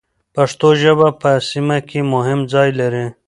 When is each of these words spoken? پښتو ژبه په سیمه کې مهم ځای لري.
پښتو 0.35 0.69
ژبه 0.81 1.07
په 1.21 1.31
سیمه 1.49 1.77
کې 1.89 1.99
مهم 2.13 2.39
ځای 2.53 2.69
لري. 2.79 3.05